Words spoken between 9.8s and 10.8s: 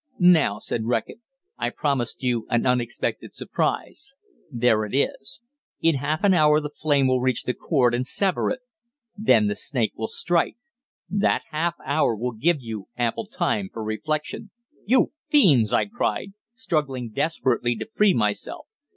will strike.